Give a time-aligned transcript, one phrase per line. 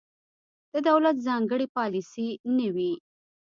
[0.73, 2.93] د دولت ځانګړې پالیسي نه وي.